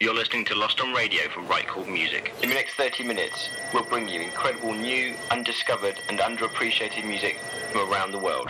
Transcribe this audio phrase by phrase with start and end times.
[0.00, 2.32] You're listening to Lost on Radio for Right Chord Music.
[2.42, 7.36] In the next 30 minutes, we'll bring you incredible new, undiscovered, and underappreciated music
[7.70, 8.48] from around the world.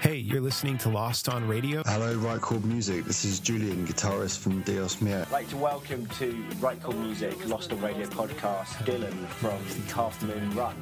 [0.00, 1.82] Hey, you're listening to Lost on Radio.
[1.86, 3.06] Hello, Right Chord Music.
[3.06, 5.22] This is Julian, guitarist from Dios Mio.
[5.22, 9.58] I'd like to welcome to Right Chord Music Lost on Radio podcast Dylan from
[9.94, 10.76] Half Moon Run.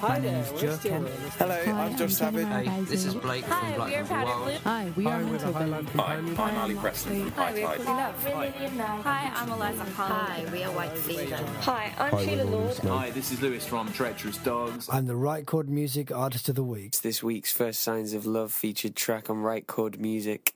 [0.00, 1.04] Hi there, we're still
[1.38, 2.46] Hello, I'm Josh Savage.
[2.46, 4.52] Hey, this is Blake from Hi, Black we're Wild.
[4.64, 7.80] Hi, we are with a Highland Hi, I'm Ali Preston Hi, we're Tide.
[7.80, 9.04] Cooley Love.
[9.04, 10.46] Hi, I'm Eliza Holland.
[10.46, 11.44] Hi, we are White Season.
[11.60, 12.78] Hi, I'm Sheila Lord.
[12.78, 14.88] Hi, this is Lewis from Treacherous Dogs.
[14.90, 16.98] I'm the Right Chord Music Artist of the Week.
[17.02, 20.54] This week's First Signs of Love featured track on Right Chord Music.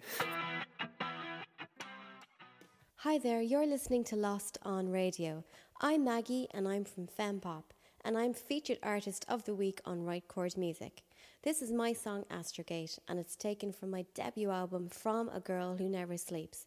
[2.97, 5.45] Hi there, you're listening to Lost on Radio.
[5.83, 7.65] I'm Maggie and I'm from Fempop,
[8.05, 11.03] and I'm featured artist of the week on Right Chord Music.
[11.43, 15.77] This is my song Astrogate, and it's taken from my debut album From a Girl
[15.77, 16.67] Who Never Sleeps.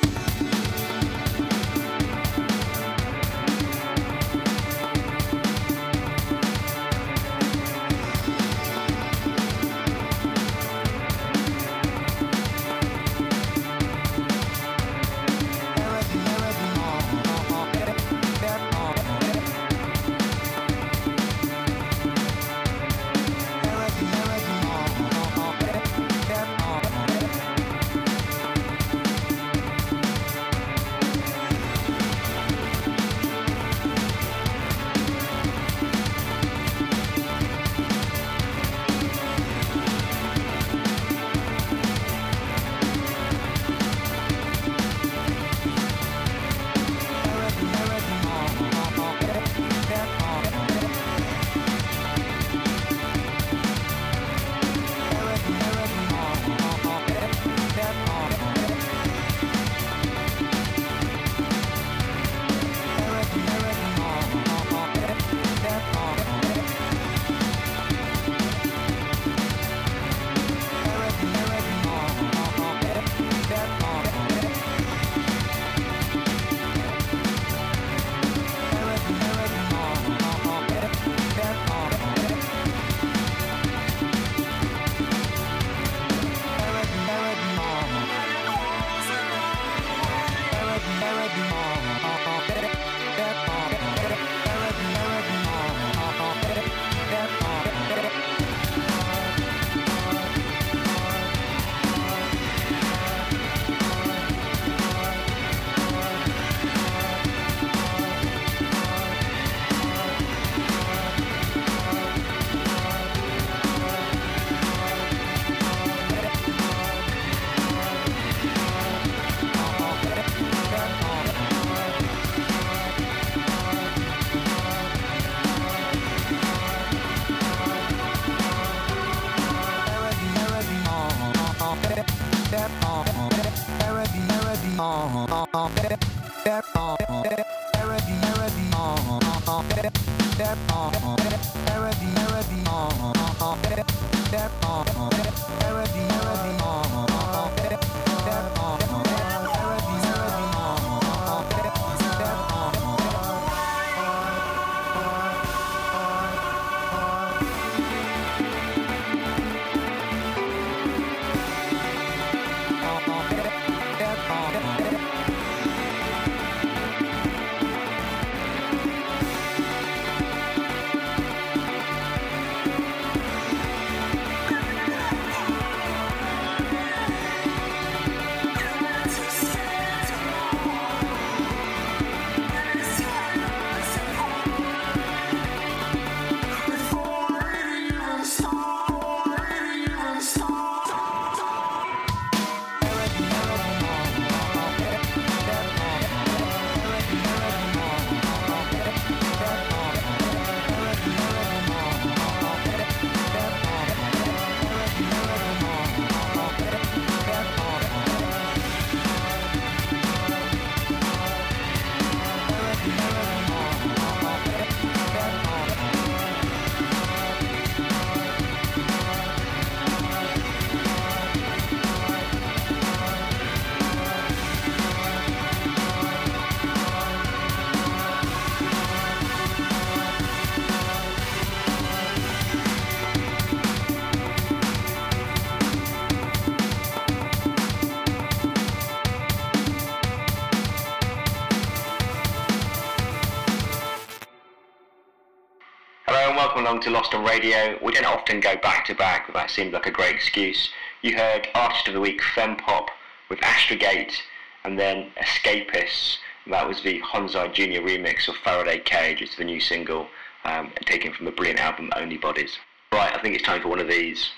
[246.61, 247.79] along to Lost on Radio.
[247.81, 250.69] We don't often go back to back, but that seemed like a great excuse.
[251.01, 252.87] You heard Artist of the Week Fempop
[253.29, 254.21] with Astrogate
[254.63, 259.23] and then Escapists That was the Honzai Junior remix of Faraday Cage.
[259.23, 260.07] It's the new single
[260.43, 262.59] um, taken from the brilliant album Only Bodies.
[262.91, 264.29] Right, I think it's time for one of these.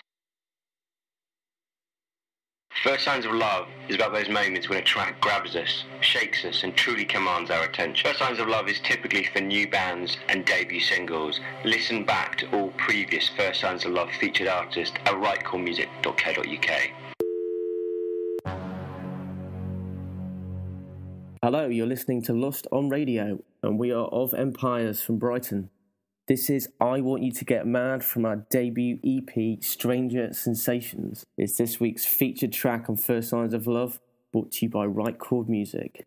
[2.81, 6.63] First Signs of Love is about those moments when a track grabs us, shakes us,
[6.63, 8.03] and truly commands our attention.
[8.05, 11.39] First Signs of Love is typically for new bands and debut singles.
[11.63, 16.81] Listen back to all previous First Signs of Love featured artists at rightchordmusic.co.uk.
[21.41, 25.69] Hello, you're listening to Lost on Radio, and we are of Empires from Brighton.
[26.25, 31.25] This is I Want You to Get Mad from our debut EP, Stranger Sensations.
[31.37, 33.99] It's this week's featured track on First Signs of Love,
[34.31, 36.05] brought to you by Right Chord Music.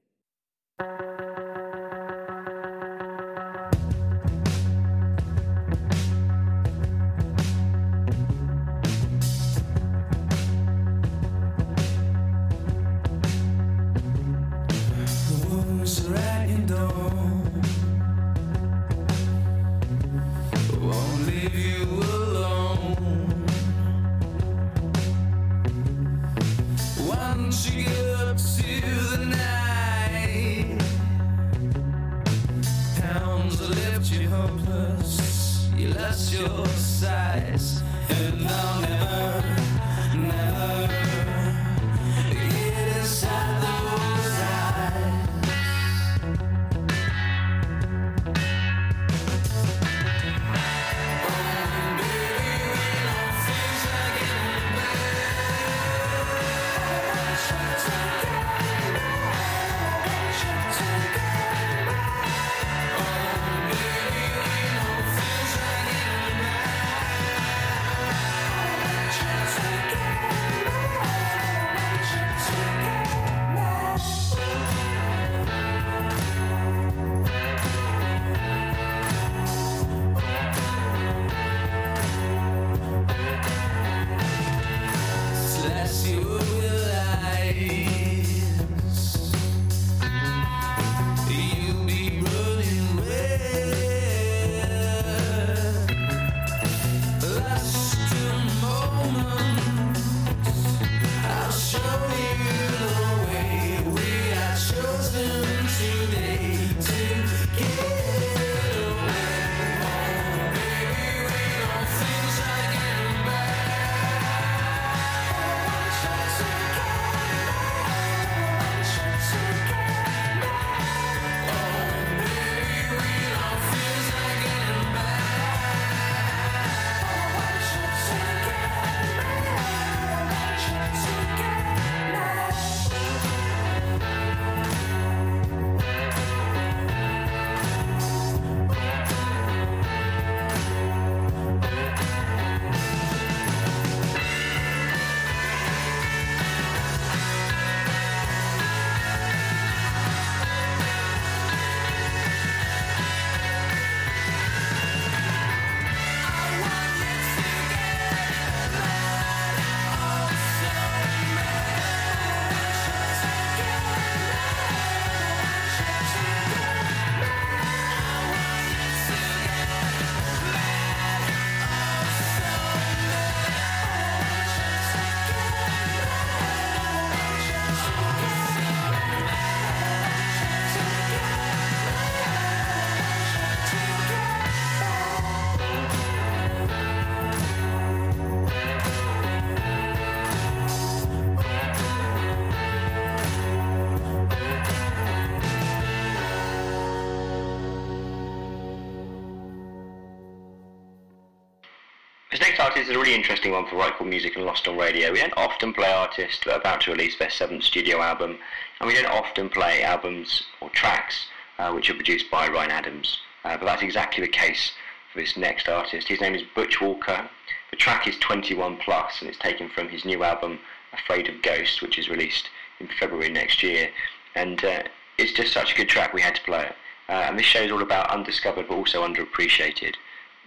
[202.77, 205.11] Artist is a really interesting one for Right Chord Music and Lost on Radio.
[205.11, 208.39] We don't often play artists that are about to release their seventh studio album,
[208.79, 211.27] and we don't often play albums or tracks
[211.59, 213.19] uh, which are produced by Ryan Adams.
[213.45, 214.73] Uh, but that's exactly the case
[215.11, 216.09] for this next artist.
[216.09, 217.31] His name is Butch Walker.
[217.71, 220.59] The track is 21 plus, and it's taken from his new album
[220.93, 223.89] Afraid of Ghosts, which is released in February next year.
[224.35, 224.83] And uh,
[225.17, 226.77] it's just such a good track, we had to play it.
[227.09, 229.95] Uh, and this show is all about undiscovered but also underappreciated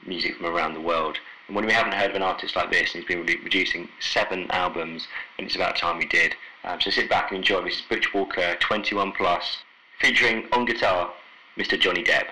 [0.05, 1.17] music from around the world.
[1.49, 4.45] And when we haven't heard of an artist like this, and he's been producing seven
[4.51, 5.07] albums,
[5.39, 6.35] and it's about time we did.
[6.63, 7.63] Um, so sit back and enjoy.
[7.63, 9.57] This is Butch Walker, 21 plus,
[9.99, 11.11] featuring on guitar,
[11.57, 11.79] Mr.
[11.79, 12.27] Johnny Depp.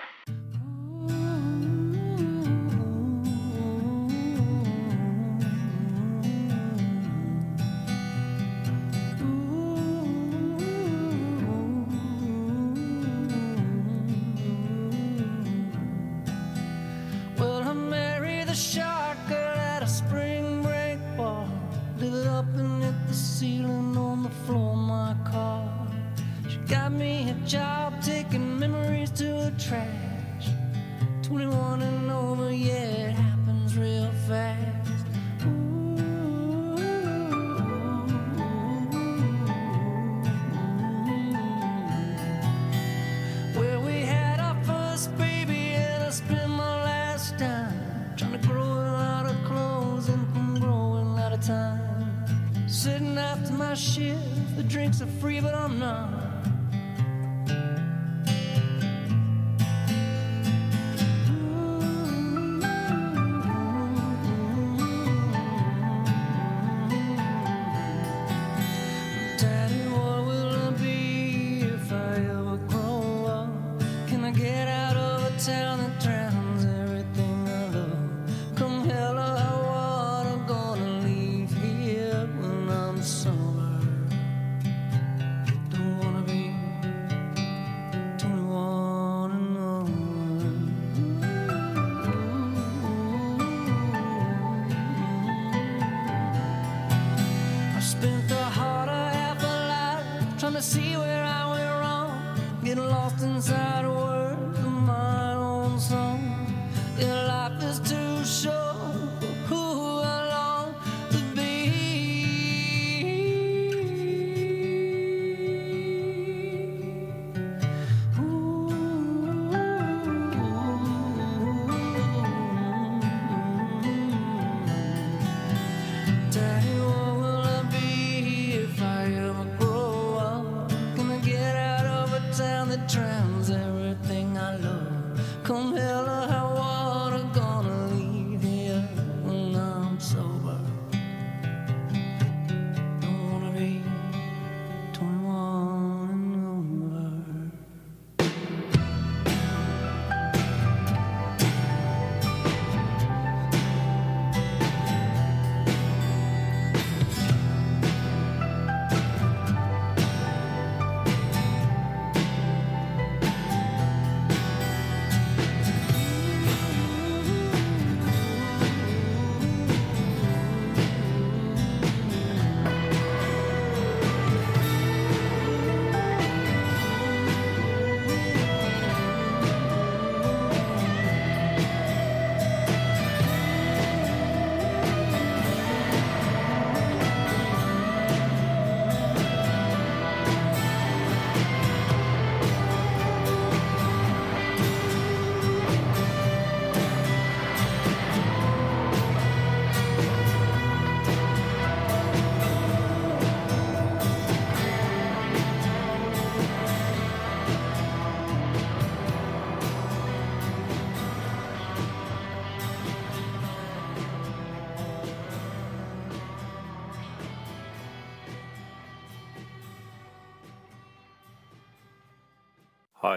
[54.88, 56.17] thinks I'm free, but I'm not.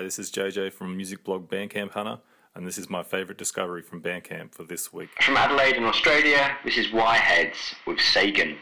[0.01, 2.17] Hi, this is JJ from music blog Bandcamp Hunter,
[2.55, 5.09] and this is my favourite discovery from Bandcamp for this week.
[5.21, 8.57] From Adelaide in Australia, this is Yheads with Sagan.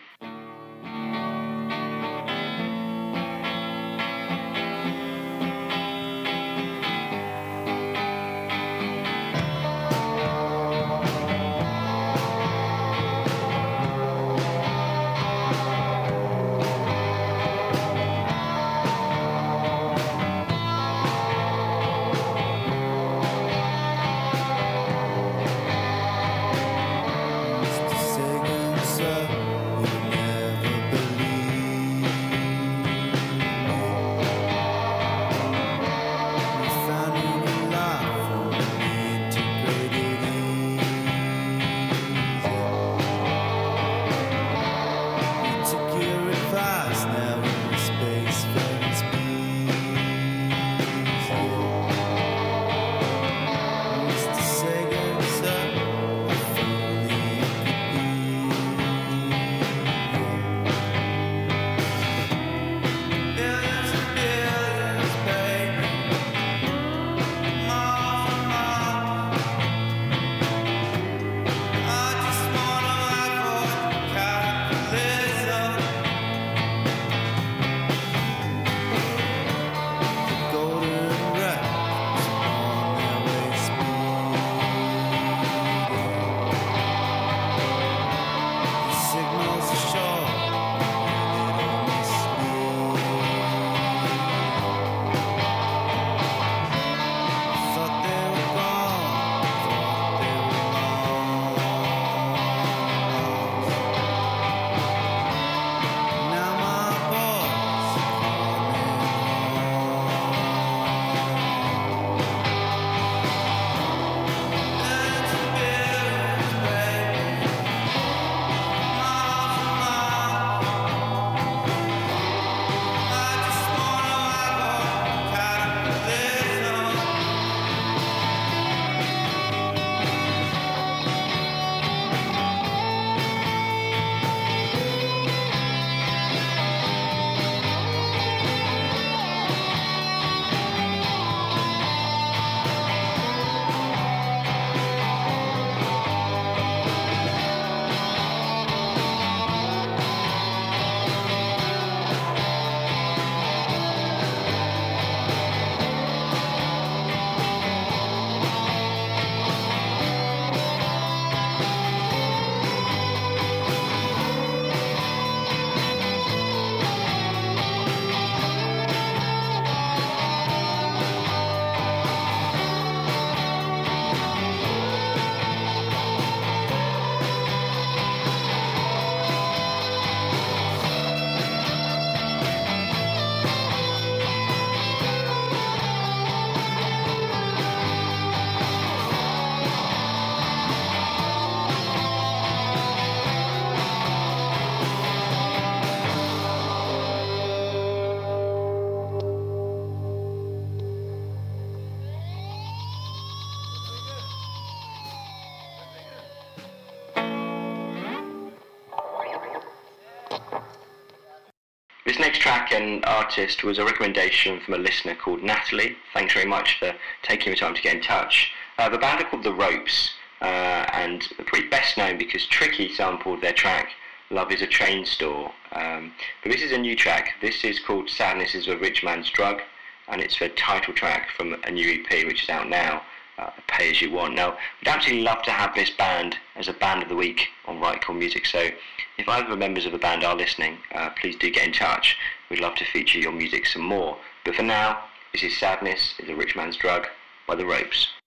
[212.30, 215.98] Next track and artist was a recommendation from a listener called Natalie.
[216.13, 218.52] Thanks very much for taking the time to get in touch.
[218.78, 220.46] Uh, the band are called The Ropes, uh,
[220.94, 223.89] and they're probably best known because Tricky sampled their track
[224.30, 225.52] Love is a Chain Store.
[225.72, 226.13] Um,
[226.44, 227.34] but this is a new track.
[227.42, 229.63] This is called Sadness is a Rich Man's Drug,
[230.08, 233.02] and it's the title track from a new EP which is out now,
[233.39, 234.36] uh, Pay As You Want.
[234.36, 237.80] Now, we'd absolutely love to have this band as a band of the week on
[237.80, 238.69] Right Chord Music, so
[239.17, 242.17] if either members of the band are listening, uh, please do get in touch.
[242.49, 244.17] We'd love to feature your music some more.
[244.45, 247.08] But for now, this is Sadness is a Rich Man's Drug
[247.47, 248.18] by The Ropes.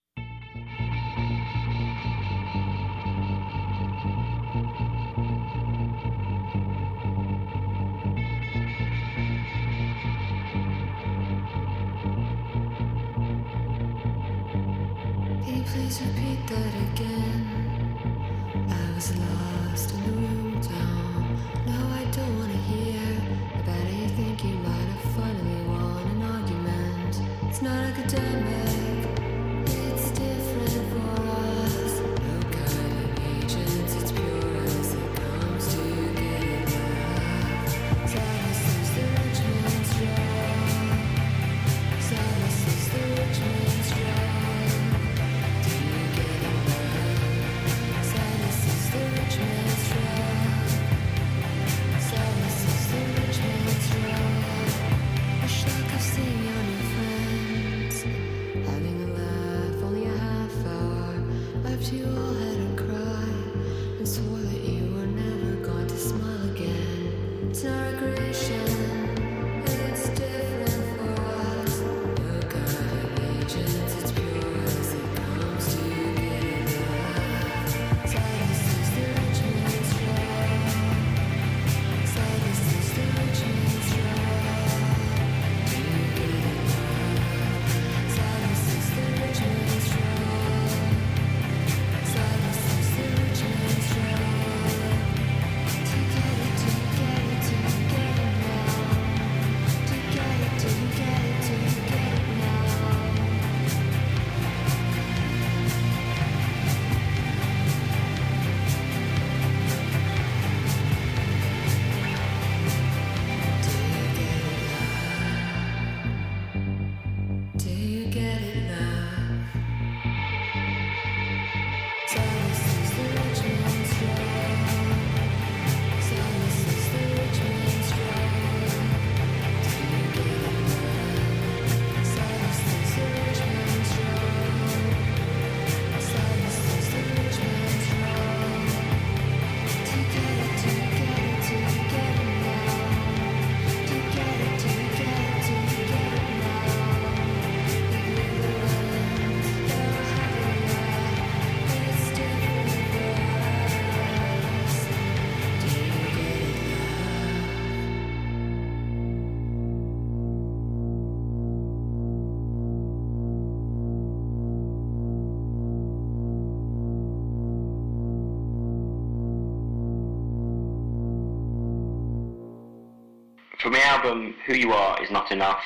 [173.63, 175.63] From the album Who You Are Is Not Enough,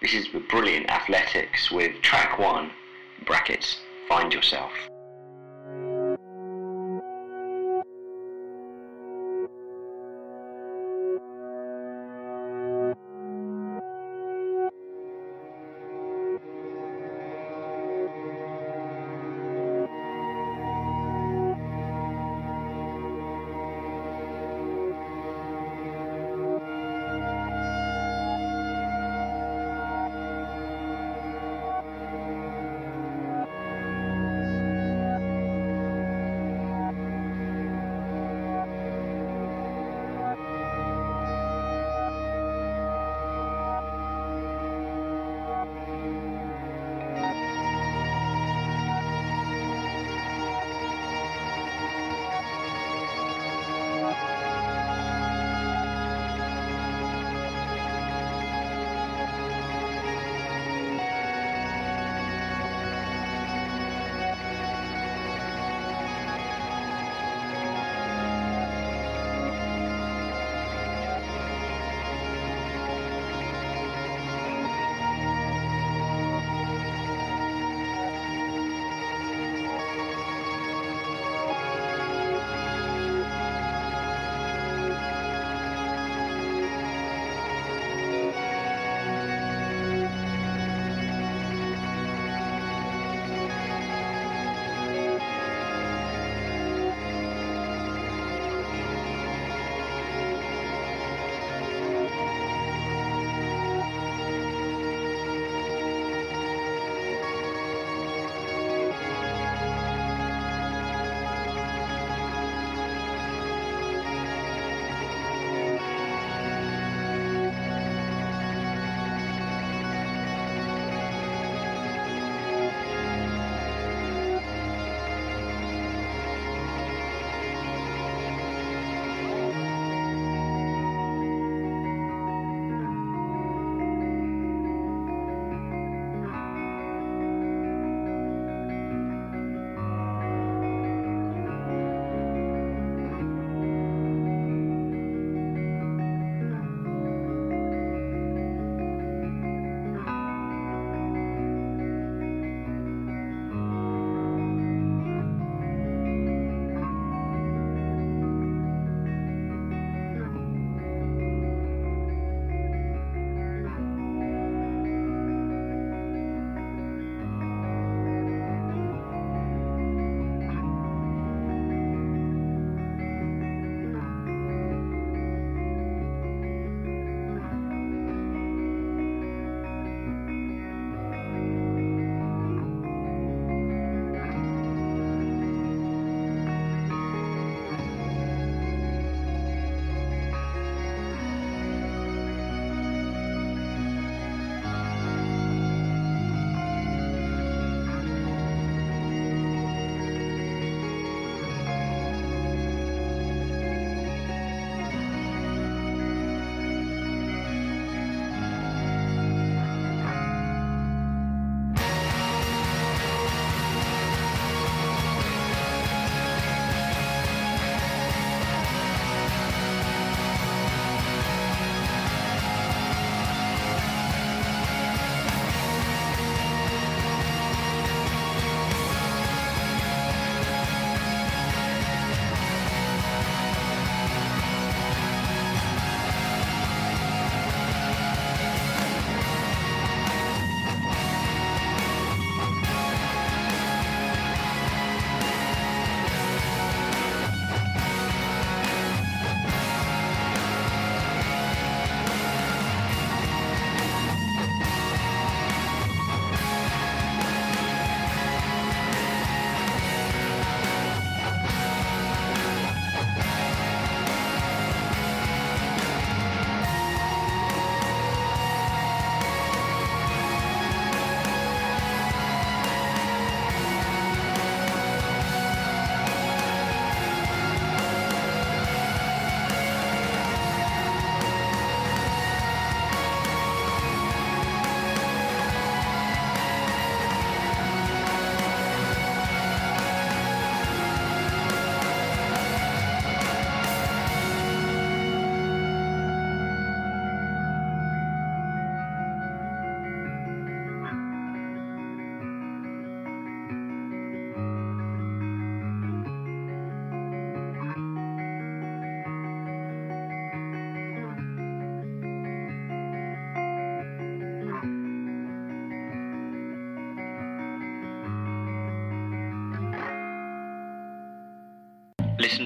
[0.00, 2.70] this is brilliant athletics with track one,
[3.26, 4.70] brackets, Find Yourself.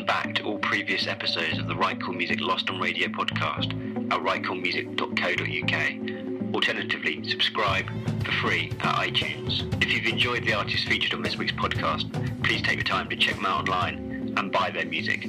[0.06, 3.72] Back to all previous episodes of the Right Music Lost on Radio podcast
[4.12, 6.54] at rightchordmusic.co.uk.
[6.54, 7.86] Alternatively, subscribe
[8.24, 9.82] for free at iTunes.
[9.82, 12.12] If you've enjoyed the artists featured on this week's podcast,
[12.44, 15.28] please take the time to check them out online and buy their music.